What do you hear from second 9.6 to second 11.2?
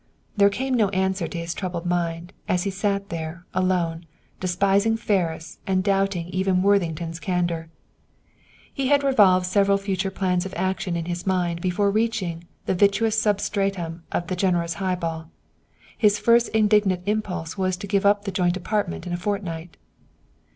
future plans of action in